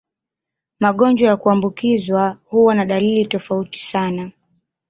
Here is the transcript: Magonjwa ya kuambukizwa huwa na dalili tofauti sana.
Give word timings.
Magonjwa 0.79 1.27
ya 1.29 1.37
kuambukizwa 1.37 2.39
huwa 2.49 2.75
na 2.75 2.85
dalili 2.85 3.25
tofauti 3.25 3.79
sana. 3.79 4.31